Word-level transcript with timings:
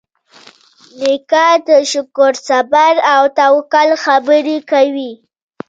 نیکه 0.99 1.47
د 1.67 1.69
شکر، 1.91 2.31
صبر، 2.47 2.93
او 3.13 3.23
توکل 3.39 3.89
خبرې 4.03 4.57
کوي. 4.71 5.11